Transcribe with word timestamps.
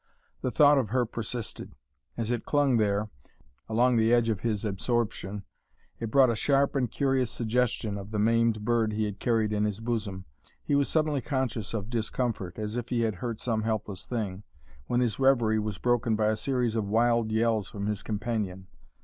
The 0.41 0.49
thought 0.49 0.79
of 0.79 0.89
her 0.89 1.05
persisted; 1.05 1.75
as 2.17 2.31
it 2.31 2.43
clung 2.43 2.77
there, 2.77 3.11
along 3.69 3.97
the 3.97 4.11
edge 4.11 4.29
of 4.29 4.39
his 4.39 4.65
absorption, 4.65 5.43
it 5.99 6.09
brought 6.09 6.31
a 6.31 6.35
sharp 6.35 6.75
and 6.75 6.89
curious 6.89 7.29
suggestion 7.29 7.99
of 7.99 8.09
the 8.09 8.17
maimed 8.17 8.65
bird 8.65 8.93
he 8.93 9.03
had 9.03 9.19
carried 9.19 9.53
in 9.53 9.63
his 9.63 9.79
bosom. 9.79 10.25
He 10.63 10.73
was 10.73 10.89
suddenly 10.89 11.21
conscious 11.21 11.75
of 11.75 11.91
discomfort, 11.91 12.57
as 12.57 12.77
if 12.77 12.89
he 12.89 13.01
had 13.01 13.13
hurt 13.17 13.39
some 13.39 13.61
helpless 13.61 14.07
thing, 14.07 14.41
when 14.87 15.01
his 15.01 15.19
reverie 15.19 15.59
was 15.59 15.77
broken 15.77 16.15
by 16.15 16.29
a 16.29 16.35
series 16.35 16.75
of 16.75 16.89
wild 16.89 17.31
yells 17.31 17.67
from 17.67 17.85
his 17.85 18.01
companion. 18.01 18.65